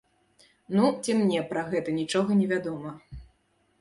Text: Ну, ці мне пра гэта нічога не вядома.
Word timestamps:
Ну, 0.77 0.87
ці 1.03 1.11
мне 1.19 1.43
пра 1.53 1.65
гэта 1.75 1.89
нічога 2.01 2.31
не 2.41 2.47
вядома. 2.53 2.99